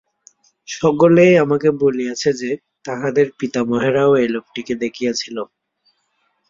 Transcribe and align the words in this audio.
সকলেই 0.67 1.33
আমাকে 1.37 1.69
বলিয়াছে 1.81 2.29
যে, 2.33 2.51
তাহাদের 2.85 3.27
পিতামহেরাও 3.39 4.11
এই 4.15 4.29
লোকটিকে 4.29 4.73
দেখিয়াছিল। 4.75 5.37